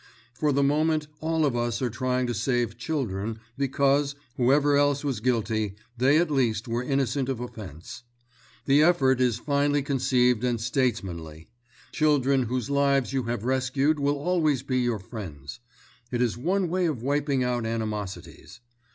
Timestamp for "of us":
1.45-1.79